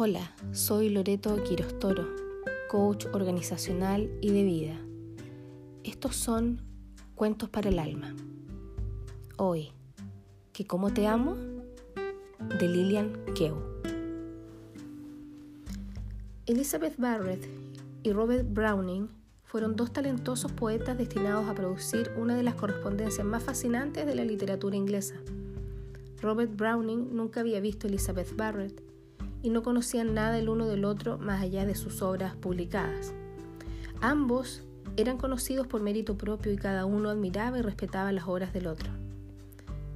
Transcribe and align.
Hola, 0.00 0.32
soy 0.52 0.90
Loreto 0.90 1.42
Quirostoro, 1.42 2.06
coach 2.70 3.06
organizacional 3.12 4.08
y 4.20 4.30
de 4.30 4.44
vida. 4.44 4.76
Estos 5.82 6.14
son 6.14 6.62
Cuentos 7.16 7.48
para 7.48 7.68
el 7.68 7.80
Alma. 7.80 8.14
Hoy, 9.38 9.72
¿Que 10.52 10.68
cómo 10.68 10.92
te 10.92 11.08
amo? 11.08 11.34
de 11.34 12.68
Lillian 12.68 13.12
Kew. 13.34 13.56
Elizabeth 16.46 16.96
Barrett 16.96 17.44
y 18.04 18.12
Robert 18.12 18.46
Browning 18.48 19.08
fueron 19.42 19.74
dos 19.74 19.92
talentosos 19.92 20.52
poetas 20.52 20.96
destinados 20.96 21.48
a 21.48 21.56
producir 21.56 22.12
una 22.16 22.36
de 22.36 22.44
las 22.44 22.54
correspondencias 22.54 23.26
más 23.26 23.42
fascinantes 23.42 24.06
de 24.06 24.14
la 24.14 24.24
literatura 24.24 24.76
inglesa. 24.76 25.16
Robert 26.22 26.54
Browning 26.54 27.16
nunca 27.16 27.40
había 27.40 27.58
visto 27.58 27.88
a 27.88 27.90
Elizabeth 27.90 28.36
Barrett 28.36 28.87
y 29.42 29.50
no 29.50 29.62
conocían 29.62 30.14
nada 30.14 30.38
el 30.38 30.48
uno 30.48 30.66
del 30.66 30.84
otro 30.84 31.18
más 31.18 31.40
allá 31.40 31.66
de 31.66 31.74
sus 31.74 32.02
obras 32.02 32.34
publicadas. 32.34 33.12
Ambos 34.00 34.62
eran 34.96 35.18
conocidos 35.18 35.66
por 35.66 35.80
mérito 35.80 36.16
propio 36.16 36.52
y 36.52 36.56
cada 36.56 36.84
uno 36.84 37.10
admiraba 37.10 37.58
y 37.58 37.62
respetaba 37.62 38.12
las 38.12 38.26
obras 38.26 38.52
del 38.52 38.66
otro. 38.66 38.90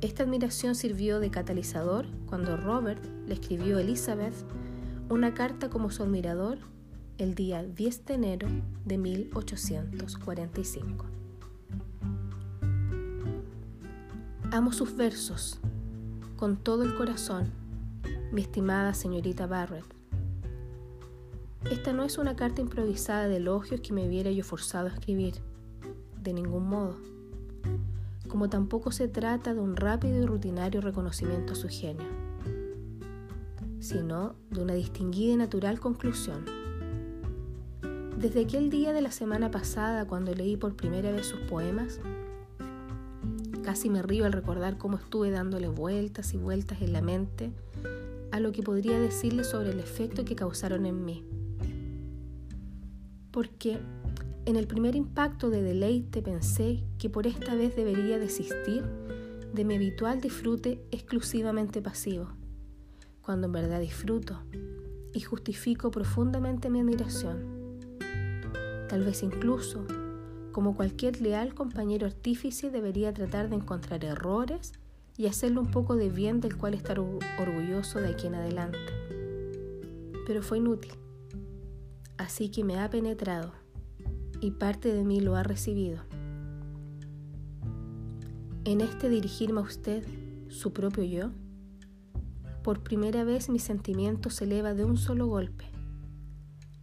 Esta 0.00 0.24
admiración 0.24 0.74
sirvió 0.74 1.20
de 1.20 1.30
catalizador 1.30 2.06
cuando 2.26 2.56
Robert 2.56 3.04
le 3.26 3.34
escribió 3.34 3.78
a 3.78 3.82
Elizabeth 3.82 4.34
una 5.08 5.34
carta 5.34 5.70
como 5.70 5.90
su 5.90 6.02
admirador 6.02 6.58
el 7.18 7.34
día 7.34 7.62
10 7.62 8.06
de 8.06 8.14
enero 8.14 8.48
de 8.84 8.98
1845. 8.98 11.06
Amo 14.50 14.72
sus 14.72 14.96
versos 14.96 15.60
con 16.36 16.56
todo 16.56 16.82
el 16.82 16.94
corazón 16.94 17.61
mi 18.32 18.40
estimada 18.40 18.94
señorita 18.94 19.46
Barrett. 19.46 19.84
Esta 21.70 21.92
no 21.92 22.02
es 22.02 22.16
una 22.16 22.34
carta 22.34 22.62
improvisada 22.62 23.28
de 23.28 23.36
elogios 23.36 23.82
que 23.82 23.92
me 23.92 24.08
hubiera 24.08 24.30
yo 24.30 24.42
forzado 24.42 24.86
a 24.86 24.90
escribir, 24.90 25.34
de 26.22 26.32
ningún 26.32 26.66
modo, 26.66 26.96
como 28.28 28.48
tampoco 28.48 28.90
se 28.90 29.06
trata 29.06 29.52
de 29.52 29.60
un 29.60 29.76
rápido 29.76 30.22
y 30.22 30.24
rutinario 30.24 30.80
reconocimiento 30.80 31.52
a 31.52 31.56
su 31.56 31.68
genio, 31.68 32.06
sino 33.80 34.34
de 34.50 34.62
una 34.62 34.72
distinguida 34.72 35.34
y 35.34 35.36
natural 35.36 35.78
conclusión. 35.78 36.46
Desde 38.16 38.44
aquel 38.44 38.70
día 38.70 38.94
de 38.94 39.02
la 39.02 39.10
semana 39.10 39.50
pasada 39.50 40.06
cuando 40.06 40.34
leí 40.34 40.56
por 40.56 40.74
primera 40.74 41.12
vez 41.12 41.26
sus 41.26 41.40
poemas, 41.40 42.00
casi 43.62 43.90
me 43.90 44.00
río 44.00 44.24
al 44.24 44.32
recordar 44.32 44.78
cómo 44.78 44.96
estuve 44.96 45.30
dándole 45.30 45.68
vueltas 45.68 46.32
y 46.32 46.38
vueltas 46.38 46.80
en 46.80 46.94
la 46.94 47.02
mente 47.02 47.52
a 48.32 48.40
lo 48.40 48.50
que 48.50 48.62
podría 48.62 48.98
decirle 48.98 49.44
sobre 49.44 49.70
el 49.70 49.78
efecto 49.78 50.24
que 50.24 50.34
causaron 50.34 50.86
en 50.86 51.04
mí. 51.04 51.24
Porque 53.30 53.78
en 54.44 54.56
el 54.56 54.66
primer 54.66 54.96
impacto 54.96 55.50
de 55.50 55.62
deleite 55.62 56.22
pensé 56.22 56.82
que 56.98 57.08
por 57.08 57.26
esta 57.26 57.54
vez 57.54 57.76
debería 57.76 58.18
desistir 58.18 58.82
de 59.52 59.64
mi 59.64 59.76
habitual 59.76 60.20
disfrute 60.20 60.82
exclusivamente 60.90 61.82
pasivo, 61.82 62.28
cuando 63.20 63.46
en 63.46 63.52
verdad 63.52 63.80
disfruto 63.80 64.40
y 65.12 65.20
justifico 65.20 65.90
profundamente 65.90 66.70
mi 66.70 66.80
admiración. 66.80 67.78
Tal 68.88 69.04
vez 69.04 69.22
incluso, 69.22 69.86
como 70.52 70.74
cualquier 70.74 71.20
leal 71.20 71.54
compañero 71.54 72.06
artífice, 72.06 72.70
debería 72.70 73.12
tratar 73.12 73.50
de 73.50 73.56
encontrar 73.56 74.04
errores 74.04 74.72
y 75.22 75.28
hacerle 75.28 75.60
un 75.60 75.70
poco 75.70 75.94
de 75.94 76.10
bien 76.10 76.40
del 76.40 76.56
cual 76.56 76.74
estar 76.74 76.98
orgulloso 76.98 78.00
de 78.00 78.08
aquí 78.08 78.26
en 78.26 78.34
adelante. 78.34 78.80
Pero 80.26 80.42
fue 80.42 80.58
inútil. 80.58 80.94
Así 82.18 82.48
que 82.48 82.64
me 82.64 82.80
ha 82.80 82.90
penetrado 82.90 83.52
y 84.40 84.50
parte 84.50 84.92
de 84.92 85.04
mí 85.04 85.20
lo 85.20 85.36
ha 85.36 85.44
recibido. 85.44 86.00
En 88.64 88.80
este 88.80 89.08
dirigirme 89.08 89.60
a 89.60 89.62
usted, 89.62 90.04
su 90.48 90.72
propio 90.72 91.04
yo, 91.04 91.30
por 92.64 92.82
primera 92.82 93.22
vez 93.22 93.48
mi 93.48 93.60
sentimiento 93.60 94.28
se 94.28 94.42
eleva 94.42 94.74
de 94.74 94.84
un 94.84 94.96
solo 94.96 95.28
golpe. 95.28 95.66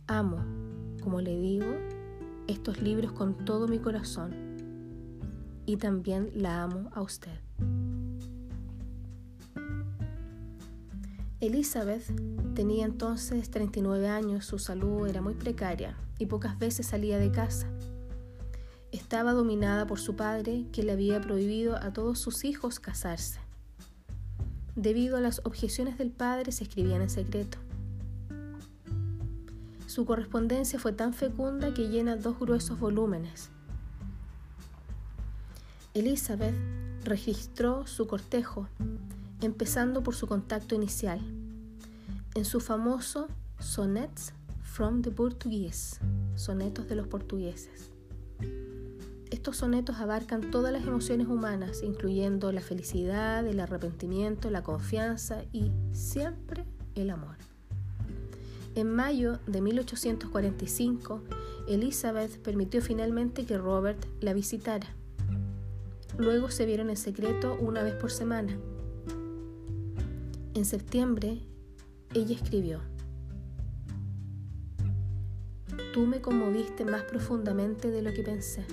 Amo, 0.07 0.45
como 1.03 1.19
le 1.19 1.37
digo, 1.37 1.75
estos 2.47 2.81
libros 2.81 3.11
con 3.11 3.43
todo 3.43 3.67
mi 3.67 3.79
corazón 3.79 4.33
y 5.65 5.75
también 5.75 6.29
la 6.33 6.63
amo 6.63 6.89
a 6.93 7.01
usted. 7.01 7.37
Elizabeth 11.41 12.03
tenía 12.53 12.85
entonces 12.85 13.49
39 13.49 14.09
años, 14.09 14.45
su 14.45 14.59
salud 14.59 15.07
era 15.07 15.21
muy 15.21 15.35
precaria 15.35 15.95
y 16.17 16.25
pocas 16.25 16.59
veces 16.59 16.87
salía 16.87 17.17
de 17.17 17.31
casa. 17.31 17.65
Estaba 18.91 19.31
dominada 19.31 19.87
por 19.87 20.01
su 20.01 20.17
padre, 20.17 20.65
que 20.73 20.83
le 20.83 20.91
había 20.91 21.21
prohibido 21.21 21.77
a 21.77 21.93
todos 21.93 22.19
sus 22.19 22.43
hijos 22.43 22.81
casarse. 22.81 23.39
Debido 24.75 25.15
a 25.15 25.21
las 25.21 25.39
objeciones 25.45 25.97
del 25.97 26.11
padre, 26.11 26.51
se 26.51 26.65
escribían 26.65 27.01
en 27.01 27.09
secreto. 27.09 27.57
Su 29.87 30.05
correspondencia 30.05 30.77
fue 30.77 30.91
tan 30.91 31.13
fecunda 31.13 31.73
que 31.73 31.87
llena 31.87 32.17
dos 32.17 32.37
gruesos 32.37 32.79
volúmenes. 32.79 33.49
Elizabeth 35.93 36.55
registró 37.05 37.87
su 37.87 38.07
cortejo 38.07 38.67
empezando 39.41 40.03
por 40.03 40.15
su 40.15 40.27
contacto 40.27 40.75
inicial, 40.75 41.19
en 42.35 42.45
su 42.45 42.59
famoso 42.59 43.27
Sonnets 43.59 44.33
from 44.61 45.01
the 45.01 45.11
Portuguese, 45.11 45.99
sonetos 46.35 46.87
de 46.87 46.95
los 46.95 47.07
portugueses. 47.07 47.91
Estos 49.29 49.57
sonetos 49.57 49.97
abarcan 49.97 50.51
todas 50.51 50.73
las 50.73 50.83
emociones 50.85 51.27
humanas, 51.27 51.83
incluyendo 51.83 52.51
la 52.51 52.61
felicidad, 52.61 53.45
el 53.45 53.59
arrepentimiento, 53.59 54.49
la 54.49 54.63
confianza 54.63 55.43
y 55.51 55.71
siempre 55.91 56.65
el 56.95 57.09
amor. 57.09 57.35
En 58.75 58.91
mayo 58.91 59.39
de 59.47 59.61
1845, 59.61 61.21
Elizabeth 61.67 62.41
permitió 62.41 62.81
finalmente 62.81 63.45
que 63.45 63.57
Robert 63.57 64.03
la 64.19 64.33
visitara. 64.33 64.87
Luego 66.17 66.49
se 66.49 66.65
vieron 66.65 66.89
en 66.89 66.97
secreto 66.97 67.57
una 67.59 67.83
vez 67.83 67.93
por 67.93 68.11
semana 68.11 68.57
en 70.59 70.65
septiembre, 70.65 71.41
ella 72.13 72.35
escribió, 72.35 72.81
Tú 75.93 76.05
me 76.05 76.19
conmoviste 76.19 76.83
más 76.83 77.03
profundamente 77.03 77.89
de 77.89 78.01
lo 78.01 78.11
que 78.11 78.23
pensé. 78.23 78.65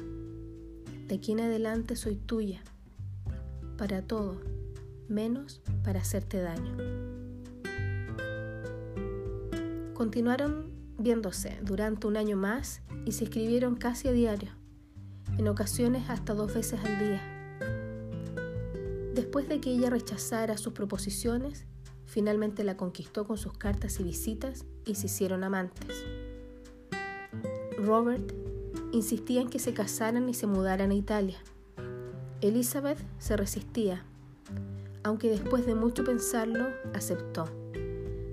De 1.06 1.14
aquí 1.14 1.30
en 1.30 1.40
adelante 1.40 1.94
soy 1.94 2.16
tuya, 2.16 2.60
para 3.78 4.02
todo, 4.02 4.40
menos 5.08 5.62
para 5.84 6.00
hacerte 6.00 6.40
daño. 6.40 6.76
Continuaron 9.94 10.72
viéndose 10.98 11.56
durante 11.62 12.08
un 12.08 12.16
año 12.16 12.36
más 12.36 12.82
y 13.04 13.12
se 13.12 13.24
escribieron 13.24 13.76
casi 13.76 14.08
a 14.08 14.12
diario, 14.12 14.50
en 15.38 15.46
ocasiones 15.46 16.10
hasta 16.10 16.34
dos 16.34 16.52
veces 16.52 16.80
al 16.84 16.98
día. 16.98 17.22
Después 19.14 19.48
de 19.48 19.60
que 19.60 19.70
ella 19.70 19.88
rechazara 19.88 20.58
sus 20.58 20.72
proposiciones, 20.72 21.64
Finalmente 22.06 22.64
la 22.64 22.76
conquistó 22.76 23.26
con 23.26 23.36
sus 23.36 23.52
cartas 23.52 24.00
y 24.00 24.04
visitas 24.04 24.64
y 24.84 24.94
se 24.94 25.06
hicieron 25.06 25.44
amantes. 25.44 26.04
Robert 27.78 28.32
insistía 28.92 29.40
en 29.40 29.50
que 29.50 29.58
se 29.58 29.74
casaran 29.74 30.28
y 30.28 30.34
se 30.34 30.46
mudaran 30.46 30.92
a 30.92 30.94
Italia. 30.94 31.38
Elizabeth 32.40 32.98
se 33.18 33.36
resistía, 33.36 34.04
aunque 35.02 35.28
después 35.28 35.66
de 35.66 35.74
mucho 35.74 36.04
pensarlo 36.04 36.68
aceptó, 36.94 37.46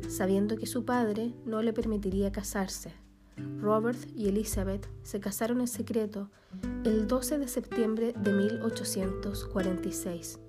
sabiendo 0.07 0.55
que 0.55 0.67
su 0.67 0.85
padre 0.85 1.33
no 1.45 1.61
le 1.61 1.73
permitiría 1.73 2.31
casarse. 2.31 2.93
Robert 3.59 3.99
y 4.15 4.29
Elizabeth 4.29 4.87
se 5.01 5.19
casaron 5.19 5.61
en 5.61 5.67
secreto 5.67 6.29
el 6.83 7.07
12 7.07 7.39
de 7.39 7.47
septiembre 7.47 8.13
de 8.15 8.31
1846 8.31 10.39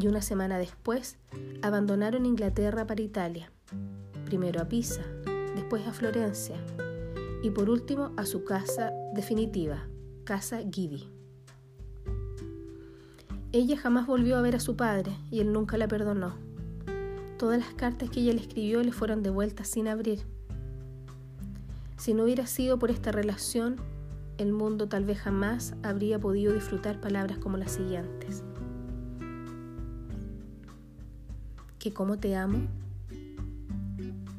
y 0.00 0.06
una 0.06 0.22
semana 0.22 0.58
después 0.58 1.18
abandonaron 1.62 2.26
Inglaterra 2.26 2.86
para 2.86 3.02
Italia, 3.02 3.50
primero 4.24 4.60
a 4.60 4.68
Pisa, 4.68 5.02
después 5.56 5.86
a 5.86 5.92
Florencia 5.92 6.56
y 7.42 7.50
por 7.50 7.68
último 7.68 8.12
a 8.16 8.24
su 8.24 8.44
casa 8.44 8.92
definitiva, 9.14 9.88
Casa 10.24 10.60
Guidi. 10.60 11.08
Ella 13.50 13.76
jamás 13.76 14.06
volvió 14.06 14.36
a 14.36 14.42
ver 14.42 14.56
a 14.56 14.60
su 14.60 14.76
padre 14.76 15.16
y 15.30 15.40
él 15.40 15.52
nunca 15.52 15.78
la 15.78 15.88
perdonó. 15.88 16.34
Todas 17.38 17.58
las 17.58 17.74
cartas 17.74 18.10
que 18.10 18.20
ella 18.20 18.34
le 18.34 18.40
escribió 18.40 18.82
le 18.82 18.92
fueron 18.92 19.22
devueltas 19.22 19.68
sin 19.68 19.88
abrir. 19.88 20.20
Si 21.96 22.14
no 22.14 22.24
hubiera 22.24 22.46
sido 22.46 22.78
por 22.78 22.90
esta 22.90 23.10
relación, 23.10 23.76
el 24.36 24.52
mundo 24.52 24.88
tal 24.88 25.04
vez 25.04 25.18
jamás 25.18 25.74
habría 25.82 26.18
podido 26.18 26.52
disfrutar 26.52 27.00
palabras 27.00 27.38
como 27.38 27.56
las 27.56 27.72
siguientes. 27.72 28.44
Que 31.78 31.92
cómo 31.92 32.18
te 32.18 32.36
amo? 32.36 32.68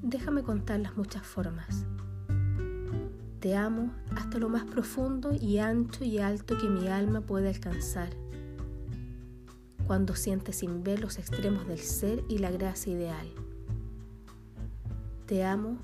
déjame 0.09 0.43
contar 0.43 0.79
las 0.79 0.97
muchas 0.97 1.23
formas. 1.23 1.85
Te 3.39 3.55
amo 3.55 3.91
hasta 4.15 4.37
lo 4.37 4.49
más 4.49 4.65
profundo 4.65 5.31
y 5.33 5.59
ancho 5.59 6.03
y 6.03 6.17
alto 6.17 6.57
que 6.57 6.67
mi 6.67 6.87
alma 6.87 7.21
puede 7.21 7.49
alcanzar. 7.49 8.09
Cuando 9.87 10.15
sientes 10.15 10.57
sin 10.57 10.83
ver 10.83 10.99
los 10.99 11.17
extremos 11.17 11.67
del 11.67 11.79
ser 11.79 12.23
y 12.27 12.39
la 12.39 12.51
gracia 12.51 12.93
ideal. 12.93 13.27
Te 15.25 15.43
amo 15.43 15.77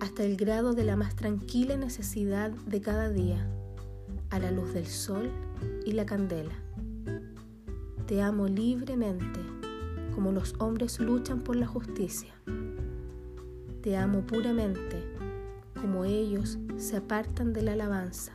hasta 0.00 0.24
el 0.24 0.36
grado 0.36 0.72
de 0.72 0.84
la 0.84 0.96
más 0.96 1.16
tranquila 1.16 1.76
necesidad 1.76 2.50
de 2.50 2.80
cada 2.80 3.10
día, 3.10 3.48
a 4.30 4.38
la 4.38 4.50
luz 4.50 4.72
del 4.72 4.86
sol 4.86 5.30
y 5.84 5.92
la 5.92 6.06
candela. 6.06 6.54
Te 8.06 8.22
amo 8.22 8.46
libremente, 8.46 9.40
como 10.18 10.32
los 10.32 10.56
hombres 10.58 10.98
luchan 10.98 11.42
por 11.42 11.54
la 11.54 11.68
justicia. 11.68 12.34
Te 13.82 13.96
amo 13.96 14.26
puramente, 14.26 15.04
como 15.80 16.04
ellos 16.04 16.58
se 16.76 16.96
apartan 16.96 17.52
de 17.52 17.62
la 17.62 17.74
alabanza. 17.74 18.32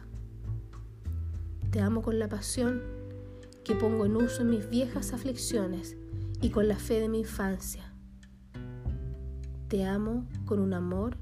Te 1.72 1.82
amo 1.82 2.02
con 2.02 2.20
la 2.20 2.30
pasión 2.30 2.82
que 3.66 3.76
pongo 3.76 4.06
en 4.06 4.16
uso 4.16 4.44
en 4.44 4.52
mis 4.52 4.70
viejas 4.70 5.12
aflicciones 5.12 5.98
y 6.40 6.52
con 6.52 6.70
la 6.70 6.78
fe 6.78 7.02
de 7.02 7.10
mi 7.10 7.20
infancia. 7.20 7.94
Te 9.68 9.84
amo 9.84 10.26
con 10.46 10.62
un 10.62 10.74
amor 10.74 11.18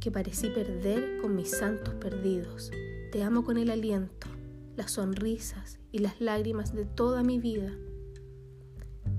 que 0.00 0.10
parecí 0.10 0.50
perder 0.50 1.16
con 1.22 1.34
mis 1.34 1.50
santos 1.50 1.94
perdidos. 1.94 2.70
Te 3.10 3.22
amo 3.22 3.42
con 3.42 3.56
el 3.56 3.70
aliento, 3.70 4.26
las 4.76 4.90
sonrisas 4.90 5.78
y 5.92 6.00
las 6.00 6.20
lágrimas 6.20 6.74
de 6.74 6.84
toda 6.84 7.22
mi 7.22 7.38
vida. 7.38 7.72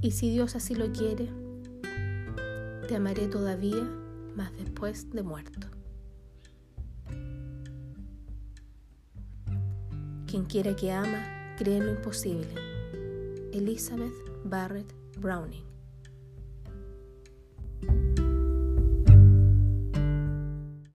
Y 0.06 0.12
si 0.12 0.30
Dios 0.30 0.56
así 0.56 0.76
lo 0.76 0.94
quiere, 0.94 1.32
te 2.88 2.96
amaré 2.96 3.28
todavía 3.28 3.82
más 4.36 4.56
después 4.56 5.10
de 5.10 5.24
muerto. 5.24 5.68
Quien 10.28 10.46
quiera 10.46 10.76
que 10.76 10.92
ama, 10.92 11.56
cree 11.58 11.78
en 11.78 11.88
lo 11.88 11.92
imposible. 11.94 12.54
Elizabeth 13.52 14.14
Barrett 14.44 14.94
Browning 15.18 15.75